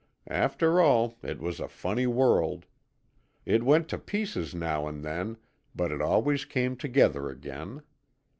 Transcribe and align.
After 0.25 0.81
all, 0.81 1.19
it 1.21 1.39
was 1.39 1.59
a 1.59 1.67
funny 1.67 2.07
world. 2.07 2.65
It 3.45 3.61
went 3.61 3.87
to 3.89 3.99
pieces 3.99 4.55
now 4.55 4.87
and 4.87 5.03
then, 5.03 5.37
but 5.75 5.91
it 5.91 6.01
always 6.01 6.43
came 6.43 6.75
together 6.75 7.29
again. 7.29 7.83